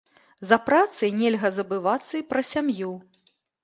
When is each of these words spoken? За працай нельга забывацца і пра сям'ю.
За 0.51 0.57
працай 0.69 1.13
нельга 1.21 1.53
забывацца 1.61 2.11
і 2.25 2.27
пра 2.35 2.41
сям'ю. 2.57 2.91